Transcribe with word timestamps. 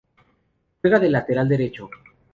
Juega 0.81 0.97
de 0.97 1.11
lateral 1.11 1.47
derecho. 1.47 1.87